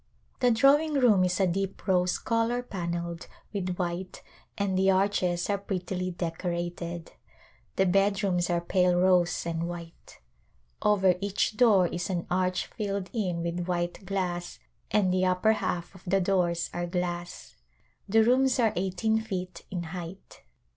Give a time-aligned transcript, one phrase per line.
[0.39, 4.23] The drawing room is a deep rose color panelled with white
[4.57, 7.11] and the arches are prettily decorated.
[7.75, 10.19] The bedrooms are pale rose and white.
[10.81, 14.57] Over each door is an arch filled in with white glass
[14.89, 17.55] and the upper half of the doors are glass.
[18.09, 20.41] The rooms are eighteen feet in height.